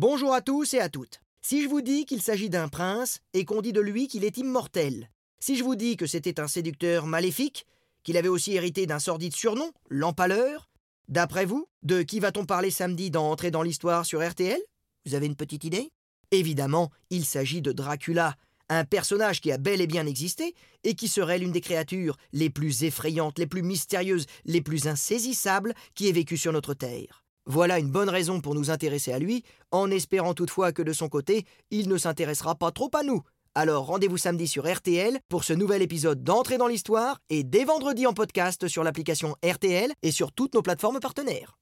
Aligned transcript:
Bonjour 0.00 0.32
à 0.32 0.40
tous 0.40 0.72
et 0.72 0.80
à 0.80 0.88
toutes. 0.88 1.20
Si 1.42 1.62
je 1.62 1.68
vous 1.68 1.82
dis 1.82 2.06
qu'il 2.06 2.22
s'agit 2.22 2.48
d'un 2.48 2.68
prince 2.68 3.20
et 3.34 3.44
qu'on 3.44 3.60
dit 3.60 3.74
de 3.74 3.82
lui 3.82 4.08
qu'il 4.08 4.24
est 4.24 4.38
immortel, 4.38 5.10
si 5.40 5.58
je 5.58 5.62
vous 5.62 5.76
dis 5.76 5.98
que 5.98 6.06
c'était 6.06 6.40
un 6.40 6.48
séducteur 6.48 7.04
maléfique, 7.04 7.66
qu'il 8.02 8.16
avait 8.16 8.28
aussi 8.28 8.54
hérité 8.54 8.86
d'un 8.86 8.98
sordide 8.98 9.36
surnom, 9.36 9.70
l'empaleur, 9.90 10.70
d'après 11.08 11.44
vous, 11.44 11.68
de 11.82 12.00
qui 12.00 12.18
va-t-on 12.18 12.46
parler 12.46 12.70
samedi 12.70 13.10
dans 13.10 13.30
Entrer 13.30 13.50
dans 13.50 13.60
l'histoire 13.60 14.06
sur 14.06 14.26
RTL 14.26 14.58
Vous 15.04 15.14
avez 15.14 15.26
une 15.26 15.36
petite 15.36 15.64
idée? 15.64 15.92
Évidemment, 16.30 16.90
il 17.10 17.26
s'agit 17.26 17.60
de 17.60 17.72
Dracula, 17.72 18.36
un 18.70 18.86
personnage 18.86 19.42
qui 19.42 19.52
a 19.52 19.58
bel 19.58 19.82
et 19.82 19.86
bien 19.86 20.06
existé 20.06 20.54
et 20.82 20.94
qui 20.94 21.08
serait 21.08 21.36
l'une 21.36 21.52
des 21.52 21.60
créatures 21.60 22.16
les 22.32 22.48
plus 22.48 22.84
effrayantes, 22.84 23.38
les 23.38 23.46
plus 23.46 23.62
mystérieuses, 23.62 24.24
les 24.46 24.62
plus 24.62 24.86
insaisissables 24.86 25.74
qui 25.94 26.08
ait 26.08 26.12
vécu 26.12 26.38
sur 26.38 26.54
notre 26.54 26.72
Terre. 26.72 27.22
Voilà 27.52 27.80
une 27.80 27.90
bonne 27.90 28.08
raison 28.08 28.40
pour 28.40 28.54
nous 28.54 28.70
intéresser 28.70 29.12
à 29.12 29.18
lui, 29.18 29.42
en 29.72 29.90
espérant 29.90 30.34
toutefois 30.34 30.70
que 30.70 30.82
de 30.82 30.92
son 30.92 31.08
côté, 31.08 31.46
il 31.72 31.88
ne 31.88 31.98
s'intéressera 31.98 32.54
pas 32.54 32.70
trop 32.70 32.88
à 32.94 33.02
nous. 33.02 33.22
Alors 33.56 33.86
rendez-vous 33.86 34.18
samedi 34.18 34.46
sur 34.46 34.72
RTL 34.72 35.18
pour 35.28 35.42
ce 35.42 35.52
nouvel 35.52 35.82
épisode 35.82 36.22
d'Entrée 36.22 36.58
dans 36.58 36.68
l'Histoire 36.68 37.18
et 37.28 37.42
dès 37.42 37.64
vendredi 37.64 38.06
en 38.06 38.12
podcast 38.12 38.68
sur 38.68 38.84
l'application 38.84 39.34
RTL 39.44 39.90
et 40.04 40.12
sur 40.12 40.30
toutes 40.30 40.54
nos 40.54 40.62
plateformes 40.62 41.00
partenaires. 41.00 41.59